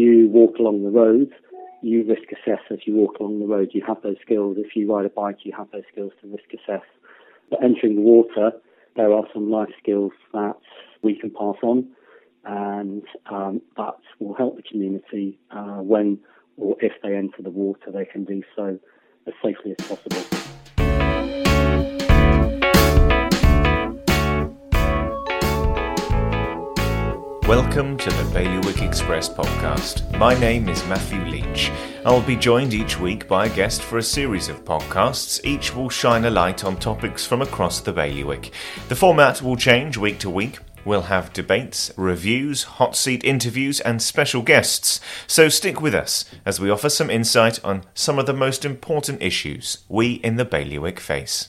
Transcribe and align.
you 0.00 0.28
walk 0.28 0.58
along 0.58 0.82
the 0.82 0.90
roads, 0.90 1.32
you 1.82 2.04
risk 2.04 2.32
assess 2.32 2.60
as 2.70 2.78
you 2.86 2.94
walk 2.94 3.18
along 3.20 3.40
the 3.40 3.46
road. 3.46 3.70
You 3.72 3.82
have 3.86 4.02
those 4.02 4.16
skills. 4.22 4.56
If 4.58 4.76
you 4.76 4.92
ride 4.92 5.06
a 5.06 5.10
bike, 5.10 5.38
you 5.44 5.52
have 5.56 5.70
those 5.72 5.84
skills 5.92 6.12
to 6.20 6.28
risk 6.28 6.52
assess. 6.52 6.84
But 7.50 7.62
entering 7.62 7.96
the 7.96 8.02
water, 8.02 8.52
there 8.96 9.12
are 9.12 9.24
some 9.32 9.50
life 9.50 9.70
skills 9.82 10.12
that 10.32 10.56
we 11.02 11.18
can 11.18 11.30
pass 11.30 11.56
on, 11.62 11.88
and 12.44 13.02
um, 13.30 13.62
that 13.76 13.94
will 14.18 14.34
help 14.34 14.56
the 14.56 14.62
community 14.62 15.38
uh, 15.50 15.80
when 15.82 16.18
or 16.56 16.76
if 16.80 16.92
they 17.02 17.14
enter 17.14 17.42
the 17.42 17.50
water, 17.50 17.90
they 17.92 18.04
can 18.04 18.24
do 18.24 18.42
so 18.54 18.78
as 19.26 19.34
safely 19.42 19.74
as 19.78 19.86
possible. 19.86 20.39
Welcome 27.50 27.96
to 27.96 28.10
the 28.10 28.30
Bailiwick 28.32 28.80
Express 28.80 29.28
podcast. 29.28 30.16
My 30.16 30.38
name 30.38 30.68
is 30.68 30.86
Matthew 30.86 31.20
Leach. 31.24 31.68
I'll 32.06 32.22
be 32.22 32.36
joined 32.36 32.72
each 32.72 33.00
week 33.00 33.26
by 33.26 33.46
a 33.46 33.56
guest 33.56 33.82
for 33.82 33.98
a 33.98 34.02
series 34.04 34.48
of 34.48 34.64
podcasts. 34.64 35.44
Each 35.44 35.74
will 35.74 35.88
shine 35.88 36.26
a 36.26 36.30
light 36.30 36.62
on 36.62 36.76
topics 36.76 37.26
from 37.26 37.42
across 37.42 37.80
the 37.80 37.92
Bailiwick. 37.92 38.52
The 38.88 38.94
format 38.94 39.42
will 39.42 39.56
change 39.56 39.96
week 39.96 40.20
to 40.20 40.30
week. 40.30 40.60
We'll 40.84 41.02
have 41.02 41.32
debates, 41.32 41.90
reviews, 41.96 42.62
hot 42.62 42.94
seat 42.94 43.24
interviews, 43.24 43.80
and 43.80 44.00
special 44.00 44.42
guests. 44.42 45.00
So 45.26 45.48
stick 45.48 45.80
with 45.80 45.92
us 45.92 46.26
as 46.46 46.60
we 46.60 46.70
offer 46.70 46.88
some 46.88 47.10
insight 47.10 47.58
on 47.64 47.82
some 47.94 48.20
of 48.20 48.26
the 48.26 48.32
most 48.32 48.64
important 48.64 49.20
issues 49.20 49.78
we 49.88 50.12
in 50.22 50.36
the 50.36 50.44
Bailiwick 50.44 51.00
face. 51.00 51.48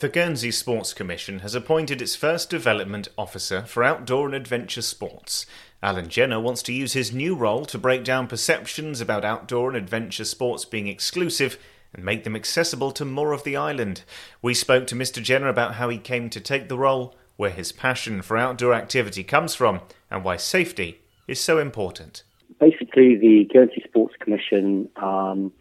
The 0.00 0.08
Guernsey 0.08 0.50
Sports 0.50 0.94
Commission 0.94 1.40
has 1.40 1.54
appointed 1.54 2.00
its 2.00 2.16
first 2.16 2.48
development 2.48 3.08
officer 3.18 3.64
for 3.66 3.84
outdoor 3.84 4.24
and 4.24 4.34
adventure 4.34 4.80
sports. 4.80 5.44
Alan 5.82 6.08
Jenner 6.08 6.40
wants 6.40 6.62
to 6.62 6.72
use 6.72 6.94
his 6.94 7.12
new 7.12 7.34
role 7.34 7.66
to 7.66 7.76
break 7.76 8.02
down 8.02 8.26
perceptions 8.26 9.02
about 9.02 9.26
outdoor 9.26 9.68
and 9.68 9.76
adventure 9.76 10.24
sports 10.24 10.64
being 10.64 10.86
exclusive 10.86 11.58
and 11.92 12.02
make 12.02 12.24
them 12.24 12.34
accessible 12.34 12.92
to 12.92 13.04
more 13.04 13.34
of 13.34 13.44
the 13.44 13.56
island. 13.56 14.02
We 14.40 14.54
spoke 14.54 14.86
to 14.86 14.94
Mr. 14.94 15.22
Jenner 15.22 15.48
about 15.48 15.74
how 15.74 15.90
he 15.90 15.98
came 15.98 16.30
to 16.30 16.40
take 16.40 16.70
the 16.70 16.78
role, 16.78 17.14
where 17.36 17.50
his 17.50 17.70
passion 17.70 18.22
for 18.22 18.38
outdoor 18.38 18.72
activity 18.72 19.22
comes 19.22 19.54
from, 19.54 19.82
and 20.10 20.24
why 20.24 20.38
safety 20.38 21.02
is 21.28 21.42
so 21.42 21.58
important. 21.58 22.22
Basically, 22.58 23.16
the 23.16 23.46
Guernsey 23.52 23.82
Sports 23.86 24.14
Commission 24.18 24.88
um, 24.96 25.52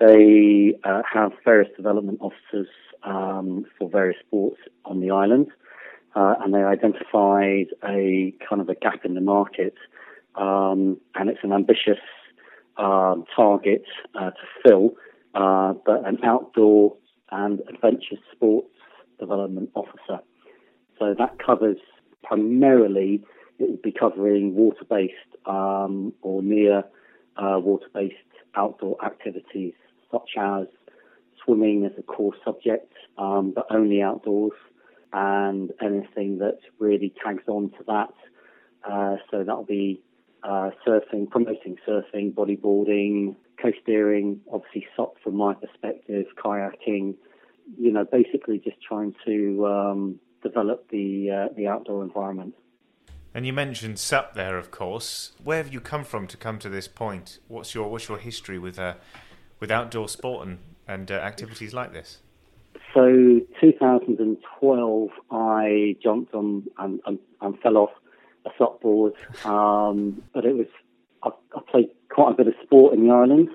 they 0.00 0.74
uh, 0.82 1.02
have 1.10 1.32
various 1.44 1.70
development 1.76 2.18
officers 2.20 2.66
um, 3.04 3.66
for 3.78 3.88
various 3.88 4.18
sports 4.26 4.58
on 4.84 5.00
the 5.00 5.10
island, 5.10 5.48
uh, 6.14 6.34
and 6.40 6.54
they 6.54 6.62
identified 6.62 7.66
a 7.84 8.34
kind 8.48 8.60
of 8.60 8.68
a 8.68 8.74
gap 8.74 9.04
in 9.04 9.14
the 9.14 9.20
market, 9.20 9.74
um, 10.36 10.98
and 11.14 11.28
it's 11.28 11.40
an 11.42 11.52
ambitious 11.52 12.00
um, 12.76 13.24
target 13.34 13.84
uh, 14.14 14.30
to 14.30 14.46
fill, 14.62 14.90
uh, 15.34 15.74
but 15.84 16.06
an 16.06 16.18
outdoor 16.24 16.96
and 17.30 17.60
adventure 17.68 18.16
sports 18.32 18.68
development 19.18 19.70
officer. 19.74 20.20
So 20.98 21.14
that 21.18 21.38
covers 21.44 21.78
primarily 22.22 23.22
it 23.58 23.70
will 23.70 23.78
be 23.82 23.92
covering 23.92 24.54
water-based 24.54 25.12
um, 25.46 26.12
or 26.22 26.42
near 26.42 26.84
uh, 27.36 27.58
water-based 27.60 28.14
outdoor 28.56 29.04
activities 29.04 29.74
such 30.10 30.30
as 30.38 30.66
swimming 31.44 31.84
as 31.84 31.92
a 31.98 32.02
core 32.02 32.34
subject, 32.44 32.92
um, 33.18 33.52
but 33.54 33.66
only 33.70 34.02
outdoors, 34.02 34.52
and 35.12 35.70
anything 35.80 36.38
that 36.38 36.58
really 36.78 37.12
tags 37.24 37.44
on 37.46 37.70
to 37.70 37.84
that. 37.86 38.12
Uh, 38.88 39.16
so 39.30 39.44
that'll 39.44 39.64
be 39.64 40.02
uh, 40.42 40.70
surfing, 40.86 41.30
promoting 41.30 41.76
surfing, 41.88 42.34
bodyboarding, 42.34 43.34
coasteering, 43.62 44.38
obviously 44.52 44.86
SUP 44.96 45.16
from 45.22 45.36
my 45.36 45.54
perspective, 45.54 46.26
kayaking. 46.42 47.14
You 47.78 47.92
know, 47.92 48.04
basically 48.04 48.58
just 48.58 48.76
trying 48.86 49.14
to 49.24 49.66
um, 49.66 50.20
develop 50.42 50.90
the 50.90 51.30
uh, 51.30 51.54
the 51.56 51.66
outdoor 51.66 52.02
environment. 52.02 52.54
And 53.32 53.44
you 53.46 53.52
mentioned 53.52 53.98
SUP 53.98 54.34
there, 54.34 54.58
of 54.58 54.70
course. 54.70 55.32
Where 55.42 55.56
have 55.56 55.72
you 55.72 55.80
come 55.80 56.04
from 56.04 56.26
to 56.28 56.36
come 56.36 56.58
to 56.60 56.68
this 56.68 56.86
point? 56.86 57.38
What's 57.48 57.74
your 57.74 57.88
what's 57.88 58.08
your 58.08 58.18
history 58.18 58.58
with 58.58 58.78
uh, 58.78 58.94
with 59.60 59.70
outdoor 59.70 60.08
sport 60.08 60.46
and 60.46 60.58
and 60.86 61.10
uh, 61.10 61.14
activities 61.14 61.74
like 61.74 61.92
this? 61.92 62.18
So 62.92 63.40
2012, 63.60 65.08
I 65.30 65.96
jumped 66.02 66.34
on 66.34 66.64
and, 66.78 67.00
and, 67.06 67.18
and 67.40 67.58
fell 67.60 67.76
off 67.76 67.90
a 68.46 68.50
SUP 68.56 68.80
board, 68.82 69.14
um, 69.44 70.22
but 70.32 70.44
it 70.44 70.54
was 70.54 70.66
I, 71.22 71.30
I, 71.56 71.60
played 71.70 71.90
quite 72.10 72.32
a 72.32 72.36
bit 72.36 72.46
of 72.46 72.54
sport 72.62 72.94
in 72.94 73.06
the 73.06 73.12
island, 73.12 73.48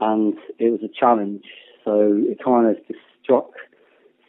and 0.00 0.34
it 0.58 0.70
was 0.70 0.80
a 0.84 0.88
challenge. 0.88 1.44
So 1.84 2.22
it 2.26 2.38
kind 2.44 2.68
of 2.68 2.76
just 2.86 3.00
struck 3.22 3.50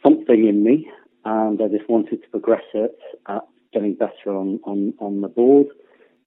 something 0.02 0.46
in 0.48 0.64
me, 0.64 0.90
and 1.24 1.60
I 1.60 1.68
just 1.68 1.88
wanted 1.88 2.22
to 2.22 2.28
progress 2.30 2.64
it 2.74 2.98
at 3.28 3.42
getting 3.72 3.94
better 3.94 4.30
on, 4.34 4.60
on, 4.64 4.94
on 4.98 5.20
the 5.20 5.28
board. 5.28 5.66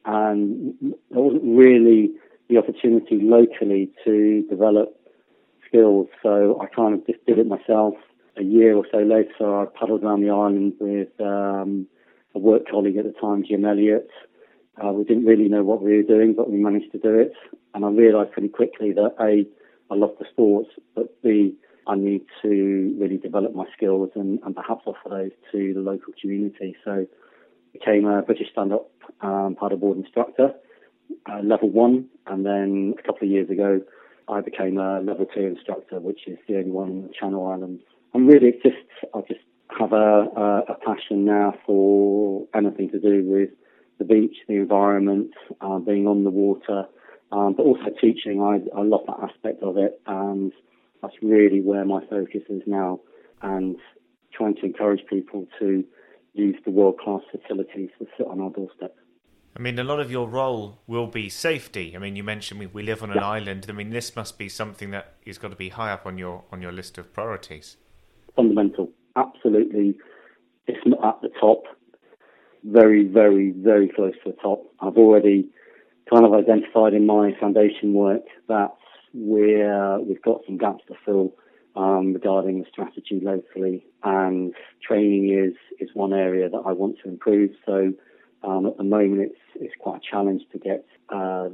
And 0.06 0.76
there 1.10 1.22
wasn't 1.22 1.44
really 1.44 2.12
the 2.50 2.58
opportunity 2.58 3.20
locally 3.22 3.92
to 4.06 4.46
develop 4.50 5.01
skills. 5.72 6.08
So 6.22 6.60
I 6.62 6.68
kind 6.68 6.94
of 6.94 7.06
just 7.08 7.26
did 7.26 7.40
it 7.40 7.48
myself. 7.48 7.96
A 8.38 8.44
year 8.44 8.76
or 8.76 8.86
so 8.92 9.00
later, 9.00 9.62
I 9.62 9.66
paddled 9.78 10.04
around 10.04 10.22
the 10.22 10.30
island 10.30 10.74
with 10.80 11.10
um, 11.20 11.88
a 12.34 12.40
work 12.40 12.64
colleague 12.70 12.98
at 12.98 13.06
the 13.06 13.12
time, 13.20 13.44
Jim 13.48 13.66
Elliott. 13.66 14.10
Uh, 14.82 14.92
we 14.92 15.04
didn't 15.04 15.26
really 15.26 15.50
know 15.50 15.64
what 15.64 15.82
we 15.82 15.98
were 15.98 16.04
doing, 16.04 16.34
but 16.34 16.50
we 16.50 16.58
managed 16.58 16.92
to 16.94 16.98
do 16.98 17.14
it. 17.14 17.34
And 17.74 17.84
I 17.84 17.90
realised 17.90 18.32
pretty 18.32 18.48
quickly 18.48 18.94
that 18.94 19.16
A, 19.20 19.46
I 19.92 19.96
love 19.96 20.12
the 20.18 20.26
sports, 20.32 20.70
but 20.96 21.22
B, 21.22 21.56
I 21.88 21.96
need 21.96 22.22
to 22.42 22.96
really 22.98 23.18
develop 23.18 23.54
my 23.54 23.66
skills 23.76 24.10
and, 24.16 24.40
and 24.44 24.56
perhaps 24.56 24.84
offer 24.86 25.10
those 25.10 25.32
to 25.52 25.74
the 25.74 25.82
local 25.82 26.14
community. 26.22 26.76
So 26.86 26.92
I 26.92 27.08
became 27.74 28.06
a 28.06 28.22
British 28.22 28.52
stand-up 28.52 28.90
um, 29.22 29.58
paddleboard 29.60 29.98
instructor, 29.98 30.54
uh, 31.30 31.40
level 31.44 31.70
one, 31.70 32.06
and 32.28 32.46
then 32.46 32.96
a 32.98 33.02
couple 33.02 33.28
of 33.28 33.32
years 33.32 33.50
ago, 33.50 33.82
I 34.28 34.42
became 34.42 34.78
a 34.78 35.00
level 35.02 35.26
two 35.26 35.42
instructor, 35.42 36.00
which 36.00 36.28
is 36.28 36.38
the 36.48 36.58
only 36.58 36.72
one 36.72 36.90
in 36.90 37.02
the 37.04 37.14
Channel 37.18 37.48
Islands. 37.48 37.84
And 38.14 38.28
really, 38.28 38.54
just 38.64 38.76
I 39.14 39.22
just 39.22 39.42
have 39.80 39.94
a, 39.94 39.96
a, 40.36 40.60
a 40.70 40.76
passion 40.86 41.26
now 41.26 41.54
for 41.66 42.48
anything 42.54 42.90
to 42.92 43.00
do 43.00 43.24
with 43.26 43.50
the 44.00 44.06
beach, 44.06 44.36
the 44.48 44.56
environment, 44.56 45.32
uh, 45.62 45.80
being 45.80 46.08
on 46.08 46.24
the 46.24 46.30
water, 46.30 46.86
um, 47.32 47.54
but 47.56 47.64
also 47.64 47.86
teaching. 48.00 48.42
I, 48.42 48.78
I 48.78 48.84
love 48.84 49.02
that 49.08 49.30
aspect 49.30 49.64
of 49.64 49.78
it, 49.78 50.02
and 50.08 50.52
that's 51.02 51.16
really 51.22 51.62
where 51.62 51.86
my 51.86 52.02
focus 52.10 52.42
is 52.50 52.64
now. 52.66 53.00
And 53.42 53.78
trying 54.34 54.56
to 54.56 54.66
encourage 54.66 55.06
people 55.08 55.48
to 55.60 55.84
use 56.34 56.56
the 56.66 56.72
world 56.72 57.00
class 57.00 57.22
facilities 57.32 57.90
that 58.00 58.08
sit 58.18 58.28
on 58.28 58.40
our 58.40 58.50
doorstep. 58.50 58.96
I 59.56 59.60
mean, 59.60 59.78
a 59.80 59.84
lot 59.84 60.00
of 60.00 60.10
your 60.10 60.28
role 60.28 60.80
will 60.88 61.08
be 61.08 61.28
safety. 61.30 61.94
I 61.96 62.00
mean, 62.00 62.16
you 62.16 62.24
mentioned 62.24 62.60
we, 62.60 62.68
we 62.68 62.84
live 62.84 63.04
on 63.04 63.12
an 63.12 63.18
yeah. 63.18 63.28
island. 63.28 63.66
I 63.68 63.74
mean, 63.74 63.90
this 63.90 64.16
must 64.16 64.38
be 64.38 64.48
something 64.48 64.92
that 64.92 65.16
is 65.26 65.38
got 65.38 65.50
to 65.50 65.58
be 65.58 65.70
high 65.70 65.92
up 65.92 66.06
on 66.06 66.18
your 66.18 66.44
on 66.52 66.62
your 66.62 66.72
list 66.72 66.98
of 66.98 67.14
priorities. 67.14 67.78
Fundamental, 68.36 68.90
absolutely. 69.16 69.98
It's 70.68 70.86
not 70.86 71.04
at 71.04 71.22
the 71.22 71.30
top. 71.40 71.64
Very, 72.64 73.06
very, 73.06 73.52
very 73.52 73.90
close 73.90 74.14
to 74.24 74.32
the 74.32 74.38
top. 74.38 74.64
I've 74.80 74.98
already 74.98 75.50
kind 76.10 76.26
of 76.26 76.34
identified 76.34 76.94
in 76.94 77.06
my 77.06 77.32
foundation 77.40 77.94
work 77.94 78.24
that 78.48 78.72
we're 79.14 80.00
we've 80.00 80.22
got 80.22 80.42
some 80.46 80.58
gaps 80.58 80.84
to 80.88 80.96
fill 81.06 81.34
um, 81.76 82.14
regarding 82.14 82.60
the 82.60 82.66
strategy 82.72 83.20
locally, 83.22 83.86
and 84.04 84.54
training 84.82 85.30
is 85.30 85.56
is 85.80 85.94
one 85.94 86.14
area 86.14 86.50
that 86.50 86.64
I 86.66 86.72
want 86.72 86.98
to 87.04 87.10
improve. 87.10 87.52
So 87.66 87.94
um, 88.44 88.66
at 88.66 88.78
the 88.78 88.84
moment, 88.84 89.22
it's 89.22 89.40
it's 89.56 89.74
quite 89.80 89.98
a 89.98 90.12
challenge 90.12 90.44
to 90.52 90.58
get 90.58 90.86
uh, 91.10 91.50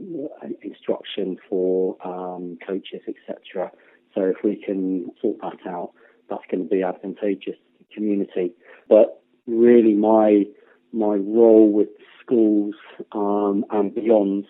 instruction 0.62 1.38
for 1.50 1.98
um, 2.06 2.58
coaches, 2.66 3.02
etc. 3.08 3.72
So 4.16 4.22
if 4.24 4.38
we 4.44 4.56
can 4.56 5.12
sort 5.22 5.38
that 5.42 5.70
out, 5.70 5.92
that's 6.30 6.44
going 6.50 6.64
to 6.64 6.70
be 6.70 6.84
advantageous 6.84 7.56
to 7.56 7.78
the 7.80 7.94
community. 7.94 8.54
But 8.88 9.22
really, 9.46 9.94
my 9.96 10.46
my 10.94 11.16
role 11.16 11.70
with 11.70 11.90
schools 12.22 12.76
um, 13.12 13.66
and 13.70 13.94
beyond 13.94 14.46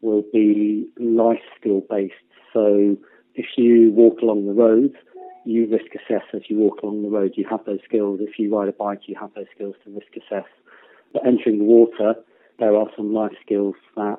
will 0.00 0.24
be 0.32 0.88
life 0.98 1.42
skill 1.60 1.82
based. 1.90 2.14
So 2.54 2.96
if 3.34 3.46
you 3.58 3.90
walk 3.92 4.20
along 4.22 4.46
the 4.46 4.54
road, 4.54 4.94
you 5.44 5.66
risk 5.66 5.94
assess 5.94 6.24
as 6.32 6.42
you 6.48 6.58
walk 6.58 6.80
along 6.82 7.02
the 7.02 7.10
road. 7.10 7.32
You 7.36 7.46
have 7.50 7.64
those 7.66 7.80
skills. 7.84 8.20
If 8.22 8.38
you 8.38 8.56
ride 8.56 8.68
a 8.68 8.72
bike, 8.72 9.02
you 9.06 9.16
have 9.20 9.34
those 9.34 9.46
skills 9.54 9.74
to 9.84 9.90
risk 9.90 10.16
assess 10.16 10.48
but 11.16 11.26
entering 11.26 11.58
the 11.58 11.64
water, 11.64 12.14
there 12.58 12.76
are 12.76 12.88
some 12.96 13.12
life 13.12 13.32
skills 13.44 13.74
that 13.96 14.18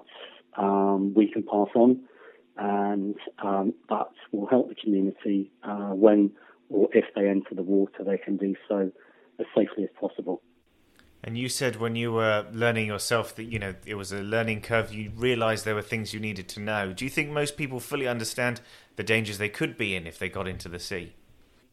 um, 0.57 1.13
we 1.13 1.31
can 1.31 1.43
pass 1.43 1.67
on, 1.75 1.99
and 2.57 3.15
um, 3.43 3.73
that 3.89 4.07
will 4.31 4.47
help 4.47 4.69
the 4.69 4.75
community 4.75 5.51
uh, 5.63 5.91
when 5.91 6.31
or 6.69 6.89
if 6.93 7.05
they 7.15 7.29
enter 7.29 7.55
the 7.55 7.63
water, 7.63 8.03
they 8.03 8.17
can 8.17 8.35
do 8.35 8.53
so 8.67 8.91
as 9.39 9.45
safely 9.55 9.83
as 9.83 9.89
possible. 9.99 10.41
And 11.23 11.37
you 11.37 11.49
said 11.49 11.77
when 11.77 11.95
you 11.95 12.11
were 12.11 12.45
learning 12.51 12.87
yourself 12.87 13.35
that 13.35 13.45
you 13.45 13.59
know 13.59 13.75
it 13.85 13.95
was 13.95 14.11
a 14.11 14.21
learning 14.21 14.61
curve. 14.61 14.93
You 14.93 15.11
realised 15.15 15.65
there 15.65 15.75
were 15.75 15.81
things 15.81 16.13
you 16.13 16.19
needed 16.19 16.47
to 16.49 16.59
know. 16.59 16.93
Do 16.93 17.05
you 17.05 17.11
think 17.11 17.29
most 17.29 17.57
people 17.57 17.79
fully 17.79 18.07
understand 18.07 18.61
the 18.95 19.03
dangers 19.03 19.37
they 19.37 19.49
could 19.49 19.77
be 19.77 19.95
in 19.95 20.07
if 20.07 20.17
they 20.19 20.29
got 20.29 20.47
into 20.47 20.67
the 20.67 20.79
sea? 20.79 21.13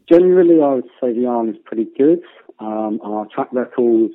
Generally, 0.09 0.61
I 0.63 0.75
would 0.75 0.89
say 1.01 1.13
the 1.13 1.27
arm 1.27 1.49
is 1.49 1.57
pretty 1.65 1.87
good. 1.97 2.21
Um, 2.61 3.01
our 3.03 3.27
track 3.35 3.49
record 3.53 4.13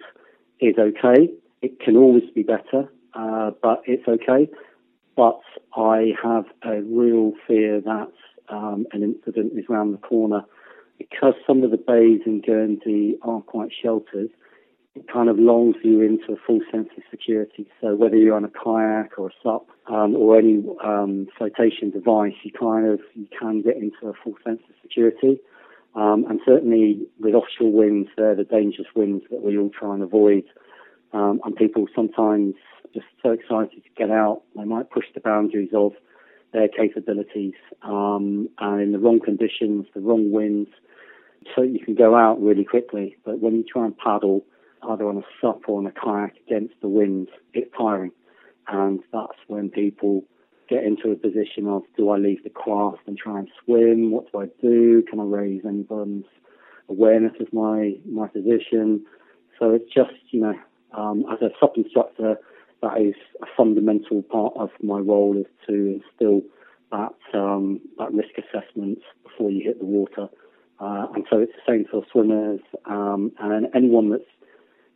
is 0.60 0.76
okay. 0.78 1.30
It 1.62 1.80
can 1.80 1.98
always 1.98 2.30
be 2.34 2.44
better, 2.44 2.92
uh, 3.14 3.52
but 3.62 3.82
it's 3.86 4.08
okay. 4.08 4.50
But 5.16 5.42
I 5.76 6.14
have 6.24 6.46
a 6.64 6.82
real 6.82 7.34
fear 7.48 7.82
that 7.82 8.12
um, 8.50 8.86
an 8.94 9.04
incident 9.04 9.54
is 9.58 9.66
around 9.70 9.92
the 9.92 9.98
corner 9.98 10.42
because 10.98 11.34
some 11.46 11.64
of 11.64 11.72
the 11.72 11.78
bays 11.78 12.22
in 12.26 12.42
Guernsey 12.42 13.18
are 13.22 13.42
quite 13.42 13.72
sheltered 13.82 14.30
it 14.96 15.08
kind 15.12 15.30
of 15.30 15.38
lulls 15.38 15.76
you 15.84 16.02
into 16.02 16.34
a 16.34 16.36
full 16.46 16.60
sense 16.72 16.90
of 16.98 17.04
security. 17.12 17.68
So 17.80 17.96
whether 17.96 18.16
you're 18.16 18.36
on 18.36 18.44
a 18.44 18.50
kayak 18.50 19.18
or 19.18 19.28
a 19.28 19.34
SUP 19.44 19.68
um, 19.88 20.16
or 20.16 20.38
any 20.38 20.64
um, 20.84 21.28
flotation 21.38 21.92
device, 21.92 22.34
you 22.44 22.52
kind 22.52 22.88
of 22.88 23.00
you 23.14 23.28
can 23.40 23.62
get 23.62 23.78
into 23.78 24.08
a 24.08 24.14
full 24.24 24.36
sense 24.44 24.62
of 24.68 24.76
security. 24.82 25.40
Um, 25.96 26.26
and 26.30 26.40
certainly 26.46 27.08
with 27.20 27.34
offshore 27.34 27.72
winds, 27.72 28.10
they're 28.16 28.36
the 28.36 28.44
dangerous 28.44 28.88
winds 28.96 29.24
that 29.32 29.42
we 29.42 29.58
all 29.58 29.70
try 29.70 29.94
and 29.94 30.04
avoid. 30.04 30.44
Um, 31.14 31.42
and 31.44 31.56
people 31.56 31.88
sometimes 31.96 32.56
just 32.94 33.08
so 33.22 33.32
excited 33.32 33.84
to 33.84 33.90
get 33.98 34.12
out, 34.12 34.44
they 34.56 34.64
might 34.64 34.90
push 34.90 35.06
the 35.14 35.20
boundaries 35.20 35.70
of 35.74 35.94
their 36.54 36.68
capabilities. 36.68 37.54
Um, 37.84 38.50
and 38.60 38.82
in 38.82 38.92
the 38.92 39.00
wrong 39.00 39.20
conditions, 39.20 39.88
the 39.94 40.02
wrong 40.02 40.32
winds, 40.32 40.70
so 41.56 41.62
you 41.62 41.80
can 41.80 41.96
go 41.96 42.16
out 42.16 42.42
really 42.42 42.66
quickly. 42.66 43.16
But 43.26 43.40
when 43.40 43.56
you 43.56 43.64
try 43.64 43.86
and 43.86 43.98
paddle, 43.98 44.46
either 44.88 45.08
on 45.08 45.18
a 45.18 45.24
SUP 45.42 45.68
or 45.68 45.80
on 45.80 45.88
a 45.88 45.92
kayak 45.92 46.36
against 46.48 46.76
the 46.82 46.88
wind, 46.88 47.30
it's 47.54 47.72
tiring. 47.78 48.12
And 48.68 49.00
that's 49.12 49.38
when 49.48 49.70
people 49.70 50.24
get 50.70 50.84
into 50.84 51.12
a 51.12 51.16
position 51.16 51.68
of 51.68 51.84
do 51.98 52.10
I 52.10 52.18
leave 52.18 52.44
the 52.44 52.50
craft 52.50 53.00
and 53.08 53.18
try 53.18 53.40
and 53.40 53.50
swim? 53.64 54.12
What 54.12 54.32
do 54.32 54.42
I 54.42 54.46
do? 54.62 55.04
Can 55.10 55.20
I 55.20 55.24
raise 55.24 55.62
anyone's 55.66 56.26
awareness 56.88 57.34
of 57.40 57.52
my 57.52 57.96
my 58.06 58.28
position? 58.28 59.06
So 59.58 59.72
it's 59.72 59.92
just 59.94 60.14
you 60.32 60.42
know 60.42 60.54
um, 60.98 61.26
as 61.32 61.42
a 61.42 61.50
SUP 61.60 61.78
instructor, 61.78 62.38
that 62.82 63.02
is 63.02 63.16
a 63.42 63.46
fundamental 63.58 64.22
part 64.24 64.54
of 64.56 64.70
my 64.82 65.00
role 65.00 65.38
is 65.38 65.46
to 65.68 66.00
instill 66.02 66.42
that 66.92 67.16
um, 67.34 67.82
that 67.98 68.14
risk 68.14 68.32
assessment 68.38 69.00
before 69.24 69.52
you 69.52 69.64
hit 69.64 69.80
the 69.80 69.86
water. 69.86 70.28
Uh, 70.80 71.08
and 71.14 71.26
so 71.30 71.40
it's 71.40 71.52
the 71.54 71.72
same 71.72 71.86
for 71.92 72.04
swimmers 72.12 72.62
um, 72.86 73.32
and 73.40 73.68
anyone 73.76 74.10
that's 74.10 74.24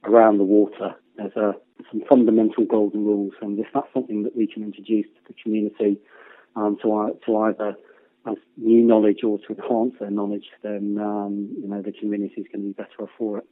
around 0.06 0.38
the 0.38 0.44
water. 0.44 0.96
There's 1.18 1.36
a, 1.36 1.54
some 1.94 2.04
fundamental 2.10 2.66
golden 2.66 3.06
rules, 3.06 3.34
and 3.42 3.60
if 3.60 3.68
that's 3.74 3.88
something 3.94 4.24
that 4.24 4.36
we 4.36 4.48
can 4.48 4.63
introduce 4.63 5.06
to 5.06 5.22
the 5.28 5.34
community 5.42 6.00
um, 6.56 6.78
to, 6.81 7.18
to 7.25 7.38
either 7.38 7.75
as 8.25 8.36
new 8.57 8.81
knowledge 8.84 9.24
or 9.24 9.38
to 9.40 9.56
enhance 9.56 9.94
their 10.00 10.10
knowledge, 10.10 10.45
then 10.62 10.98
um, 11.00 11.50
you 11.62 11.68
know 11.68 11.81
the 11.81 11.92
community 11.92 12.42
is 12.42 12.48
going 12.51 12.62
to 12.62 12.68
be 12.68 12.74
better 12.74 13.04
off 13.04 13.10
for 13.18 13.40
it. 13.40 13.45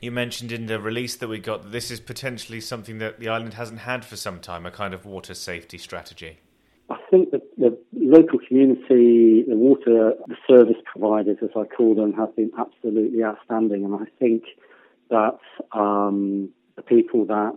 You 0.00 0.12
mentioned 0.12 0.52
in 0.52 0.66
the 0.66 0.78
release 0.78 1.16
that 1.16 1.28
we 1.28 1.38
got 1.38 1.62
that 1.62 1.72
this 1.72 1.90
is 1.90 2.00
potentially 2.00 2.60
something 2.60 2.98
that 2.98 3.18
the 3.18 3.28
island 3.28 3.54
hasn't 3.54 3.80
had 3.80 4.04
for 4.04 4.16
some 4.16 4.40
time, 4.40 4.66
a 4.66 4.70
kind 4.70 4.94
of 4.94 5.06
water 5.06 5.34
safety 5.34 5.78
strategy. 5.78 6.38
I 6.88 6.98
think 7.10 7.32
that 7.32 7.42
the 7.58 7.76
local 7.92 8.38
community, 8.46 9.42
the 9.48 9.56
water 9.56 10.12
the 10.28 10.36
service 10.48 10.76
providers, 10.84 11.38
as 11.42 11.50
I 11.56 11.64
call 11.64 11.94
them, 11.94 12.12
have 12.12 12.36
been 12.36 12.52
absolutely 12.58 13.24
outstanding, 13.24 13.84
and 13.84 13.94
I 13.94 14.04
think 14.18 14.44
that 15.10 15.38
um, 15.72 16.50
the 16.76 16.82
people 16.82 17.24
that 17.26 17.56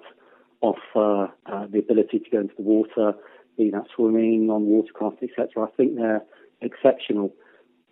offer 0.62 1.32
uh, 1.46 1.68
the 1.68 1.80
ability 1.80 2.20
to 2.20 2.30
go 2.30 2.40
into 2.40 2.54
the 2.58 2.64
water, 2.64 3.14
be 3.58 3.70
that 3.72 3.86
swimming, 3.96 4.50
on 4.50 4.66
watercraft, 4.66 5.18
etc., 5.24 5.68
I 5.68 5.72
think 5.76 5.96
they're 5.96 6.24
exceptional. 6.62 7.34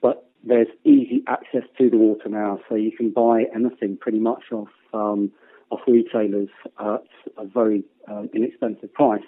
But 0.01 0.29
there's 0.43 0.67
easy 0.83 1.23
access 1.27 1.63
to 1.77 1.89
the 1.89 1.97
water 1.97 2.29
now, 2.29 2.59
so 2.67 2.75
you 2.75 2.91
can 2.91 3.11
buy 3.11 3.45
anything 3.53 3.97
pretty 3.97 4.19
much 4.19 4.43
off 4.51 4.69
um, 4.93 5.31
off 5.69 5.81
retailers 5.87 6.49
at 6.79 7.03
a 7.37 7.45
very 7.45 7.83
uh, 8.09 8.23
inexpensive 8.33 8.93
price, 8.93 9.27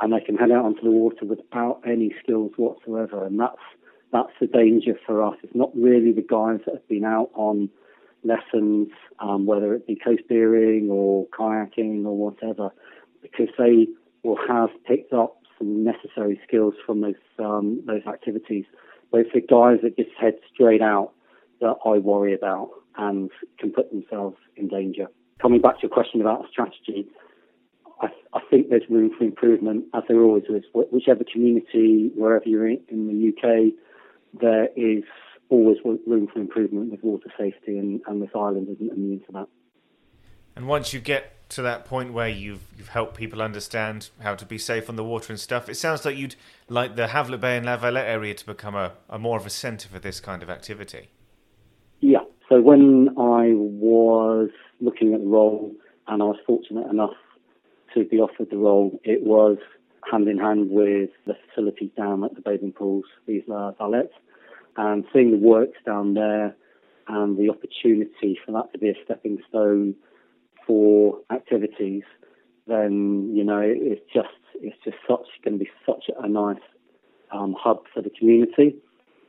and 0.00 0.12
they 0.12 0.20
can 0.20 0.36
head 0.36 0.50
out 0.50 0.64
onto 0.64 0.82
the 0.82 0.90
water 0.90 1.24
without 1.24 1.80
any 1.86 2.12
skills 2.22 2.50
whatsoever. 2.56 3.24
And 3.24 3.38
that's 3.38 3.62
that's 4.12 4.32
the 4.40 4.46
danger 4.46 4.94
for 5.06 5.22
us. 5.22 5.36
It's 5.42 5.54
not 5.54 5.70
really 5.74 6.12
the 6.12 6.26
guys 6.28 6.60
that 6.66 6.74
have 6.74 6.88
been 6.88 7.04
out 7.04 7.30
on 7.34 7.70
lessons, 8.24 8.88
um, 9.18 9.46
whether 9.46 9.74
it 9.74 9.86
be 9.86 9.96
coasteering 9.96 10.88
or 10.88 11.26
kayaking 11.28 12.04
or 12.04 12.16
whatever, 12.16 12.70
because 13.20 13.48
they 13.58 13.88
will 14.22 14.38
have 14.48 14.70
picked 14.86 15.12
up 15.12 15.38
some 15.58 15.84
necessary 15.84 16.40
skills 16.46 16.74
from 16.84 17.00
those 17.00 17.14
um, 17.38 17.82
those 17.86 18.02
activities. 18.06 18.64
But 19.10 19.20
it's 19.20 19.32
the 19.34 19.40
guys 19.40 19.78
that 19.82 19.96
just 19.96 20.10
head 20.18 20.34
straight 20.52 20.82
out 20.82 21.12
that 21.60 21.76
I 21.84 21.98
worry 21.98 22.34
about 22.34 22.70
and 22.96 23.30
can 23.58 23.70
put 23.70 23.90
themselves 23.90 24.36
in 24.56 24.68
danger. 24.68 25.06
Coming 25.40 25.60
back 25.60 25.76
to 25.76 25.82
your 25.82 25.90
question 25.90 26.20
about 26.20 26.44
strategy, 26.50 27.06
I, 28.00 28.08
I 28.32 28.40
think 28.50 28.68
there's 28.68 28.88
room 28.88 29.10
for 29.16 29.24
improvement, 29.24 29.84
as 29.94 30.02
there 30.08 30.20
always 30.20 30.44
is. 30.44 30.64
Whichever 30.72 31.24
community, 31.30 32.10
wherever 32.14 32.48
you're 32.48 32.68
in, 32.68 32.80
in 32.88 33.08
the 33.08 33.28
UK, 33.28 33.72
there 34.40 34.68
is 34.76 35.04
always 35.52 35.76
room 35.84 36.26
for 36.32 36.40
improvement 36.40 36.90
with 36.90 37.04
water 37.04 37.30
safety, 37.38 37.78
and, 37.78 38.00
and 38.06 38.22
this 38.22 38.30
island 38.34 38.68
isn't 38.70 38.90
immune 38.90 39.20
to 39.26 39.32
that. 39.32 39.48
And 40.56 40.66
once 40.66 40.92
you 40.92 41.00
get 41.00 41.48
to 41.50 41.62
that 41.62 41.84
point 41.84 42.14
where 42.14 42.28
you've 42.28 42.62
you've 42.76 42.88
helped 42.88 43.14
people 43.14 43.42
understand 43.42 44.08
how 44.22 44.34
to 44.34 44.46
be 44.46 44.56
safe 44.56 44.88
on 44.88 44.96
the 44.96 45.04
water 45.04 45.32
and 45.32 45.38
stuff, 45.38 45.68
it 45.68 45.76
sounds 45.76 46.04
like 46.04 46.16
you'd 46.16 46.36
like 46.68 46.96
the 46.96 47.08
Havelet 47.08 47.40
Bay 47.40 47.58
and 47.58 47.66
La 47.66 47.76
Valette 47.76 48.06
area 48.06 48.34
to 48.34 48.46
become 48.46 48.74
a, 48.74 48.92
a 49.10 49.18
more 49.18 49.38
of 49.38 49.46
a 49.46 49.50
centre 49.50 49.88
for 49.88 49.98
this 49.98 50.20
kind 50.20 50.42
of 50.42 50.48
activity. 50.48 51.10
Yeah. 52.00 52.24
So 52.48 52.60
when 52.60 53.10
I 53.10 53.52
was 53.54 54.50
looking 54.80 55.14
at 55.14 55.20
the 55.20 55.26
role, 55.26 55.72
and 56.08 56.22
I 56.22 56.26
was 56.26 56.38
fortunate 56.46 56.90
enough 56.90 57.14
to 57.94 58.04
be 58.04 58.18
offered 58.18 58.50
the 58.50 58.56
role, 58.56 58.98
it 59.04 59.22
was 59.22 59.58
hand 60.10 60.28
in 60.28 60.38
hand 60.38 60.70
with 60.70 61.10
the 61.26 61.36
facilities 61.46 61.90
down 61.96 62.24
at 62.24 62.34
the 62.34 62.40
bathing 62.40 62.72
pools, 62.72 63.04
these 63.26 63.42
La 63.46 63.72
Valette 63.72 64.12
and 64.76 65.04
seeing 65.12 65.30
the 65.30 65.36
works 65.36 65.78
down 65.84 66.14
there 66.14 66.56
and 67.08 67.36
the 67.36 67.50
opportunity 67.50 68.38
for 68.44 68.52
that 68.52 68.72
to 68.72 68.78
be 68.78 68.88
a 68.88 68.94
stepping 69.04 69.38
stone 69.48 69.94
for 70.66 71.18
activities, 71.30 72.04
then 72.66 73.30
you 73.34 73.44
know 73.44 73.60
it's 73.60 74.02
just 74.12 74.28
it's 74.54 74.76
just 74.84 74.96
such 75.08 75.26
going 75.44 75.58
to 75.58 75.64
be 75.64 75.70
such 75.84 76.04
a 76.22 76.28
nice 76.28 76.60
um, 77.32 77.54
hub 77.58 77.82
for 77.92 78.02
the 78.02 78.10
community, 78.10 78.76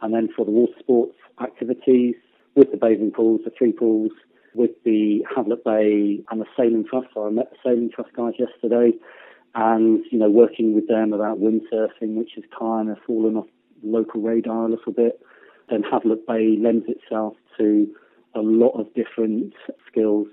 and 0.02 0.14
then 0.14 0.30
for 0.36 0.46
the 0.46 0.52
water 0.52 0.74
sports 0.80 1.16
activities 1.42 2.16
with 2.56 2.70
the 2.72 2.78
bathing 2.78 3.12
pools, 3.12 3.42
the 3.44 3.52
three 3.58 3.72
pools, 3.72 4.12
with 4.54 4.72
the 4.86 5.26
Havelet 5.36 5.64
Bay 5.64 6.24
and 6.30 6.40
the 6.40 6.46
Sailing 6.56 6.86
Trust. 6.88 7.08
So 7.14 7.26
I 7.26 7.32
met 7.32 7.50
the 7.52 7.58
Sailing 7.64 7.90
Trust 7.94 8.14
guys 8.14 8.34
yesterday, 8.38 8.92
and 9.56 10.06
you 10.12 10.20
know 10.20 10.30
working 10.30 10.76
with 10.76 10.88
them 10.88 11.14
about 11.14 11.40
windsurfing, 11.40 12.16
which 12.16 12.32
has 12.36 12.44
kind 12.58 12.90
of 12.90 12.98
fallen 13.08 13.36
off 13.36 13.48
local 13.84 14.22
radar 14.22 14.68
a 14.68 14.70
little 14.70 14.94
bit 14.94 15.20
then 15.74 15.84
Havelet 15.84 16.25
Bay 16.27 16.56
lends 16.60 16.86
itself 16.88 17.34
to 17.58 17.88
a 18.36 18.42
lot 18.42 18.80
of 18.80 18.94
different 18.94 19.53
skills 19.88 20.27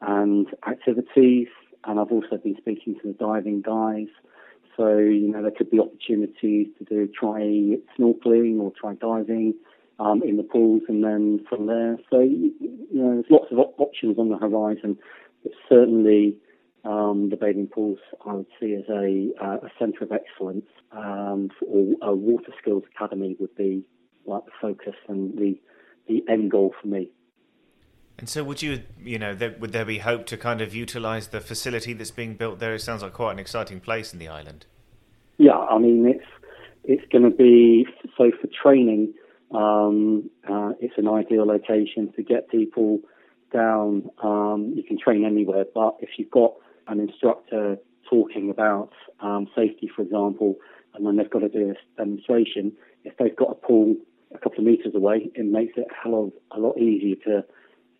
and 0.00 0.46
activities. 0.68 1.48
And 1.84 1.98
I've 1.98 2.12
also 2.12 2.36
been 2.36 2.56
speaking 2.58 2.94
to 3.02 3.08
the 3.08 3.14
diving 3.14 3.62
guys. 3.62 4.06
So, 4.76 4.96
you 4.98 5.28
know, 5.28 5.42
there 5.42 5.50
could 5.50 5.70
be 5.70 5.80
opportunities 5.80 6.68
to 6.78 6.84
do 6.84 7.08
try 7.08 7.40
snorkeling 7.98 8.60
or 8.60 8.72
try 8.80 8.94
diving 8.94 9.54
um, 9.98 10.22
in 10.22 10.36
the 10.36 10.44
pools 10.44 10.82
and 10.88 11.02
then 11.02 11.44
from 11.48 11.66
there. 11.66 11.98
So, 12.10 12.20
you 12.20 12.52
know, 12.92 13.14
there's 13.14 13.24
lots 13.30 13.50
of 13.50 13.58
op- 13.58 13.80
options 13.80 14.18
on 14.18 14.28
the 14.28 14.36
horizon. 14.36 14.96
But 15.42 15.52
certainly 15.68 16.36
um, 16.84 17.30
the 17.30 17.36
bathing 17.36 17.66
pools 17.66 17.98
I 18.24 18.34
would 18.34 18.46
see 18.60 18.74
as 18.74 18.88
a, 18.88 19.30
uh, 19.44 19.56
a 19.66 19.70
centre 19.78 20.04
of 20.04 20.12
excellence 20.12 20.66
um, 20.92 21.50
or 21.66 21.94
a 22.02 22.14
water 22.14 22.52
skills 22.60 22.84
academy 22.94 23.36
would 23.40 23.54
be 23.56 23.82
like 24.28 24.44
the 24.44 24.52
focus 24.60 24.94
and 25.08 25.36
the 25.38 25.58
the 26.06 26.24
end 26.28 26.50
goal 26.50 26.74
for 26.80 26.88
me. 26.88 27.10
And 28.18 28.28
so, 28.28 28.42
would 28.42 28.62
you, 28.62 28.82
you 29.00 29.18
know, 29.18 29.32
there, 29.32 29.54
would 29.60 29.72
there 29.72 29.84
be 29.84 29.98
hope 29.98 30.26
to 30.26 30.36
kind 30.36 30.60
of 30.60 30.74
utilise 30.74 31.28
the 31.28 31.40
facility 31.40 31.92
that's 31.92 32.10
being 32.10 32.34
built 32.34 32.58
there? 32.58 32.74
It 32.74 32.80
sounds 32.80 33.02
like 33.02 33.12
quite 33.12 33.32
an 33.32 33.38
exciting 33.38 33.78
place 33.78 34.12
in 34.12 34.18
the 34.18 34.26
island. 34.26 34.66
Yeah, 35.36 35.56
I 35.56 35.78
mean, 35.78 36.04
it's 36.04 36.26
it's 36.82 37.04
going 37.12 37.24
to 37.24 37.30
be 37.30 37.86
so 38.16 38.32
for 38.40 38.48
training. 38.48 39.14
Um, 39.54 40.30
uh, 40.50 40.72
it's 40.80 40.94
an 40.98 41.06
ideal 41.06 41.46
location 41.46 42.12
to 42.16 42.22
get 42.22 42.50
people 42.50 43.00
down. 43.52 44.10
Um, 44.22 44.72
you 44.74 44.82
can 44.82 44.98
train 44.98 45.24
anywhere, 45.24 45.64
but 45.72 45.96
if 46.00 46.10
you've 46.18 46.30
got 46.30 46.54
an 46.88 46.98
instructor 46.98 47.76
talking 48.10 48.50
about 48.50 48.90
um, 49.20 49.46
safety, 49.54 49.88
for 49.94 50.02
example, 50.02 50.56
and 50.94 51.06
then 51.06 51.16
they've 51.16 51.30
got 51.30 51.40
to 51.40 51.48
do 51.48 51.70
a 51.70 51.96
demonstration, 51.96 52.72
if 53.04 53.16
they've 53.16 53.36
got 53.36 53.50
a 53.50 53.54
pool 53.54 53.94
a 54.34 54.38
couple 54.38 54.58
of 54.58 54.64
meters 54.64 54.94
away, 54.94 55.30
it 55.34 55.46
makes 55.46 55.74
it 55.76 55.86
a 55.90 55.94
hell 55.94 56.24
of 56.24 56.32
a 56.56 56.60
lot 56.60 56.78
easier 56.78 57.16
to 57.26 57.44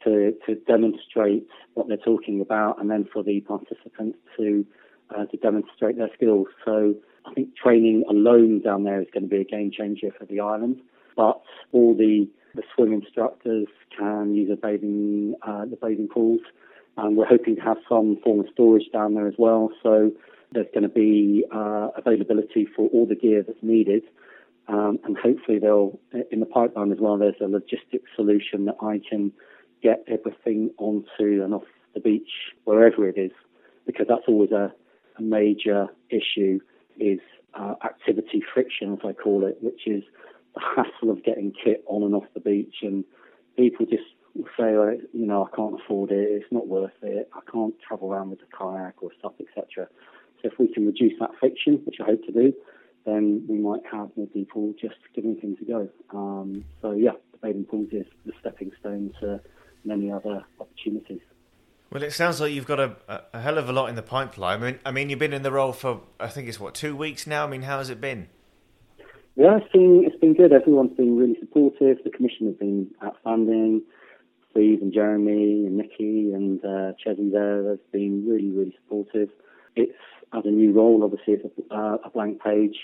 to, 0.04 0.32
to 0.46 0.54
demonstrate 0.66 1.48
what 1.74 1.88
they're 1.88 1.96
talking 1.96 2.40
about, 2.40 2.80
and 2.80 2.88
then 2.88 3.08
for 3.12 3.24
the 3.24 3.40
participants 3.40 4.18
to 4.36 4.64
uh, 5.16 5.24
to 5.26 5.36
demonstrate 5.38 5.96
their 5.96 6.10
skills. 6.14 6.46
So 6.64 6.94
I 7.26 7.34
think 7.34 7.56
training 7.56 8.04
alone 8.08 8.60
down 8.62 8.84
there 8.84 9.00
is 9.00 9.08
going 9.12 9.24
to 9.24 9.28
be 9.28 9.40
a 9.40 9.44
game 9.44 9.70
changer 9.76 10.08
for 10.16 10.24
the 10.24 10.40
island. 10.40 10.80
But 11.16 11.40
all 11.72 11.94
the 11.94 12.28
the 12.54 12.62
swim 12.74 12.92
instructors 12.92 13.66
can 13.96 14.34
use 14.34 14.50
a 14.50 14.56
bathing 14.56 15.34
uh, 15.42 15.64
the 15.64 15.76
bathing 15.76 16.08
pools, 16.08 16.40
and 16.96 17.16
we're 17.16 17.26
hoping 17.26 17.56
to 17.56 17.62
have 17.62 17.78
some 17.88 18.18
form 18.22 18.40
of 18.40 18.46
storage 18.52 18.90
down 18.92 19.14
there 19.14 19.26
as 19.26 19.34
well. 19.38 19.70
So 19.82 20.12
there's 20.52 20.66
going 20.72 20.84
to 20.84 20.88
be 20.88 21.44
uh, 21.52 21.88
availability 21.96 22.66
for 22.74 22.88
all 22.88 23.06
the 23.06 23.14
gear 23.14 23.42
that's 23.46 23.62
needed. 23.62 24.04
Um, 24.68 24.98
and 25.04 25.16
hopefully 25.16 25.58
they'll, 25.58 25.98
in 26.30 26.40
the 26.40 26.46
pipeline 26.46 26.92
as 26.92 26.98
well, 27.00 27.16
there's 27.16 27.40
a 27.40 27.48
logistics 27.48 28.10
solution 28.14 28.66
that 28.66 28.76
I 28.82 29.00
can 29.08 29.32
get 29.82 30.04
everything 30.06 30.70
onto 30.78 31.42
and 31.42 31.54
off 31.54 31.64
the 31.94 32.00
beach 32.00 32.28
wherever 32.64 33.08
it 33.08 33.16
is, 33.16 33.32
because 33.86 34.06
that's 34.08 34.24
always 34.28 34.50
a, 34.50 34.72
a 35.18 35.22
major 35.22 35.86
issue 36.10 36.60
is 36.98 37.20
uh, 37.54 37.74
activity 37.82 38.42
friction, 38.52 38.92
as 38.92 38.98
I 39.04 39.12
call 39.12 39.46
it, 39.46 39.56
which 39.62 39.86
is 39.86 40.02
the 40.54 40.60
hassle 40.60 41.10
of 41.10 41.24
getting 41.24 41.52
kit 41.52 41.82
on 41.86 42.02
and 42.02 42.14
off 42.14 42.24
the 42.34 42.40
beach. 42.40 42.76
And 42.82 43.04
people 43.56 43.86
just 43.86 44.02
say, 44.58 44.72
you 45.12 45.26
know, 45.26 45.48
I 45.50 45.56
can't 45.56 45.80
afford 45.80 46.10
it, 46.10 46.28
it's 46.30 46.52
not 46.52 46.68
worth 46.68 46.92
it, 47.02 47.30
I 47.34 47.40
can't 47.50 47.74
travel 47.86 48.12
around 48.12 48.30
with 48.30 48.40
a 48.40 48.56
kayak 48.56 49.02
or 49.02 49.10
stuff, 49.18 49.32
etc. 49.40 49.88
So 50.42 50.50
if 50.52 50.58
we 50.58 50.72
can 50.72 50.86
reduce 50.86 51.14
that 51.20 51.30
friction, 51.40 51.80
which 51.84 51.96
I 52.00 52.04
hope 52.04 52.24
to 52.26 52.32
do, 52.32 52.52
then 53.08 53.44
we 53.48 53.58
might 53.58 53.82
have 53.90 54.10
more 54.16 54.26
people 54.28 54.74
just 54.80 54.96
giving 55.14 55.36
things 55.36 55.58
a 55.62 55.64
go. 55.64 55.88
Um, 56.10 56.64
so 56.82 56.92
yeah, 56.92 57.12
the 57.32 57.38
bathing 57.38 57.64
pools 57.64 57.88
is 57.92 58.06
the 58.26 58.32
stepping 58.40 58.70
stone 58.78 59.12
to 59.20 59.40
many 59.84 60.12
other 60.12 60.44
opportunities. 60.60 61.20
Well, 61.90 62.02
it 62.02 62.12
sounds 62.12 62.38
like 62.40 62.52
you've 62.52 62.66
got 62.66 62.80
a, 62.80 62.96
a 63.32 63.40
hell 63.40 63.56
of 63.56 63.70
a 63.70 63.72
lot 63.72 63.88
in 63.88 63.94
the 63.94 64.02
pipeline. 64.02 64.62
I 64.62 64.66
mean, 64.66 64.78
I 64.84 64.90
mean, 64.90 65.08
you've 65.08 65.18
been 65.18 65.32
in 65.32 65.42
the 65.42 65.52
role 65.52 65.72
for 65.72 66.02
I 66.20 66.28
think 66.28 66.48
it's 66.48 66.60
what 66.60 66.74
two 66.74 66.94
weeks 66.94 67.26
now. 67.26 67.44
I 67.44 67.48
mean, 67.48 67.62
how 67.62 67.78
has 67.78 67.88
it 67.88 68.00
been? 68.00 68.28
Yeah, 69.36 69.56
it's 69.56 69.72
been 69.72 70.02
it's 70.04 70.18
been 70.20 70.34
good. 70.34 70.52
Everyone's 70.52 70.96
been 70.96 71.16
really 71.16 71.36
supportive. 71.40 71.98
The 72.04 72.10
commission 72.10 72.46
has 72.46 72.56
been 72.56 72.90
outstanding. 73.02 73.82
Steve 74.50 74.82
and 74.82 74.92
Jeremy 74.92 75.66
and 75.66 75.76
Nikki 75.76 76.32
and 76.32 76.64
uh, 76.64 76.92
Chesney 77.02 77.30
there 77.30 77.70
have 77.70 77.92
been 77.92 78.26
really 78.28 78.50
really 78.50 78.76
supportive. 78.82 79.30
It's 79.78 79.92
as 80.32 80.44
a 80.44 80.50
new 80.50 80.72
role, 80.72 81.02
obviously 81.04 81.34
it's 81.34 81.44
a, 81.70 81.74
uh, 81.74 81.96
a 82.04 82.10
blank 82.10 82.42
page, 82.42 82.76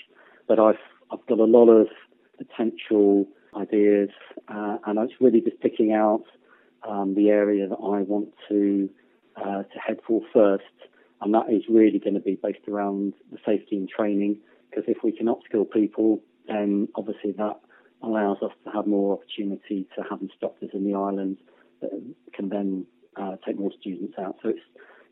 but 0.47 0.59
I've 0.59 0.83
I've 1.11 1.25
got 1.27 1.39
a 1.39 1.45
lot 1.45 1.69
of 1.69 1.87
potential 2.37 3.27
ideas, 3.55 4.09
uh, 4.47 4.77
and 4.85 4.97
it's 4.99 5.13
really 5.19 5.41
just 5.41 5.59
picking 5.59 5.91
out 5.93 6.23
um, 6.87 7.15
the 7.15 7.29
area 7.29 7.67
that 7.67 7.75
I 7.75 8.01
want 8.01 8.29
to 8.49 8.89
uh, 9.35 9.63
to 9.63 9.79
head 9.85 9.99
for 10.07 10.21
first, 10.33 10.63
and 11.21 11.33
that 11.33 11.51
is 11.51 11.63
really 11.69 11.99
going 11.99 12.13
to 12.15 12.21
be 12.21 12.39
based 12.41 12.67
around 12.67 13.13
the 13.31 13.37
safety 13.45 13.75
and 13.77 13.89
training. 13.89 14.37
Because 14.69 14.85
if 14.87 14.97
we 15.03 15.11
can 15.11 15.27
upskill 15.27 15.69
people, 15.69 16.21
then 16.47 16.87
obviously 16.95 17.31
that 17.33 17.59
allows 18.01 18.37
us 18.41 18.51
to 18.63 18.71
have 18.71 18.87
more 18.87 19.13
opportunity 19.13 19.87
to 19.95 20.03
have 20.09 20.21
instructors 20.21 20.69
in 20.73 20.85
the 20.85 20.95
island 20.95 21.37
that 21.81 21.91
can 22.33 22.49
then 22.49 22.85
uh, 23.15 23.35
take 23.45 23.59
more 23.59 23.71
students 23.79 24.15
out. 24.17 24.37
So 24.41 24.49
it's 24.49 24.65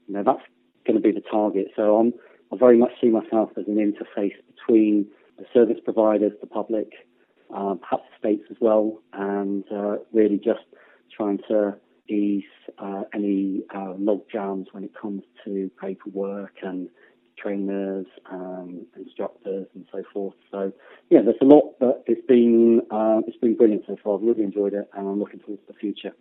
you 0.08 0.14
know 0.16 0.24
that's 0.24 0.44
going 0.86 0.96
to 0.96 1.02
be 1.02 1.12
the 1.12 1.22
target. 1.30 1.68
So 1.76 1.98
I'm 1.98 2.14
I 2.52 2.58
very 2.58 2.78
much 2.78 2.92
see 3.02 3.10
myself 3.10 3.50
as 3.58 3.66
an 3.68 3.78
interface 3.78 4.36
between 4.56 5.08
the 5.38 5.46
service 5.54 5.78
providers, 5.84 6.34
the 6.40 6.48
public, 6.48 6.92
uh, 7.54 7.76
perhaps 7.76 8.04
the 8.12 8.20
states 8.20 8.44
as 8.52 8.58
well, 8.60 9.02
and 9.14 9.64
uh, 9.72 9.98
really 10.12 10.38
just 10.38 10.66
trying 11.16 11.40
to 11.48 11.76
ease 12.08 12.44
uh, 12.78 13.04
any 13.14 13.64
uh, 13.74 13.94
log 13.98 14.22
jams 14.32 14.68
when 14.72 14.84
it 14.84 14.92
comes 15.00 15.24
to 15.46 15.72
paperwork 15.82 16.54
and 16.62 16.90
trainers 17.38 18.06
and 18.30 18.86
instructors 18.96 19.68
and 19.74 19.86
so 19.92 20.04
forth. 20.14 20.36
So 20.52 20.72
yeah, 21.10 21.22
there's 21.24 21.38
a 21.42 21.46
lot, 21.46 21.76
but 21.80 22.04
it's 22.06 22.26
been 22.28 22.82
uh, 22.92 23.22
it's 23.28 23.38
been 23.38 23.56
brilliant 23.56 23.84
so 23.88 23.98
far. 24.04 24.18
I've 24.18 24.24
really 24.24 24.44
enjoyed 24.44 24.74
it, 24.74 24.90
and 24.94 25.08
I'm 25.08 25.20
looking 25.20 25.40
forward 25.40 25.66
to 25.66 25.74
the 25.74 25.80
future. 25.80 26.14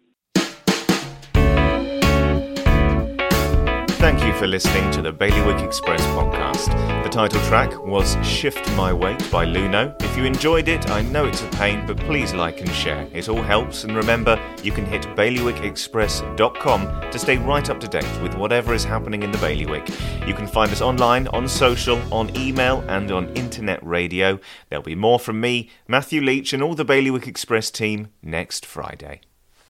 You 4.33 4.39
for 4.39 4.47
listening 4.47 4.91
to 4.91 5.03
the 5.03 5.12
Bailiwick 5.12 5.61
Express 5.62 6.01
podcast. 6.09 6.69
The 7.03 7.09
title 7.09 7.41
track 7.43 7.77
was 7.85 8.17
Shift 8.27 8.71
My 8.73 8.93
Weight 8.93 9.19
by 9.31 9.47
Luno. 9.47 10.01
If 10.03 10.17
you 10.17 10.25
enjoyed 10.25 10.69
it, 10.69 10.91
I 10.91 11.03
know 11.03 11.27
it's 11.27 11.43
a 11.43 11.49
pain, 11.49 11.87
but 11.87 11.97
please 11.99 12.35
like 12.35 12.61
and 12.61 12.71
share. 12.71 13.09
It 13.12 13.29
all 13.29 13.43
helps, 13.43 13.85
and 13.85 13.97
remember, 13.97 14.39
you 14.62 14.73
can 14.73 14.85
hit 14.85 15.03
bailiwickexpress.com 15.17 17.11
to 17.11 17.19
stay 17.19 17.39
right 17.39 17.71
up 17.71 17.81
to 17.81 17.89
date 17.89 18.23
with 18.23 18.35
whatever 18.35 18.75
is 18.75 18.85
happening 18.85 19.23
in 19.23 19.33
the 19.33 19.39
Bailiwick. 19.39 19.89
You 20.27 20.35
can 20.35 20.47
find 20.47 20.71
us 20.71 20.83
online, 20.83 21.29
on 21.29 21.49
social, 21.49 22.01
on 22.12 22.37
email, 22.37 22.85
and 22.89 23.11
on 23.11 23.35
internet 23.35 23.85
radio. 23.85 24.39
There'll 24.69 24.83
be 24.83 24.95
more 24.95 25.19
from 25.19 25.41
me, 25.41 25.71
Matthew 25.89 26.21
Leach, 26.21 26.53
and 26.53 26.62
all 26.62 26.75
the 26.75 26.85
Bailiwick 26.85 27.27
Express 27.27 27.71
team 27.71 28.09
next 28.23 28.67
Friday. 28.67 29.23